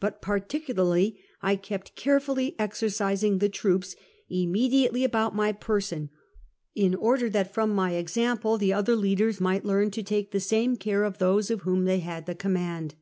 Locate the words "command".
12.34-12.96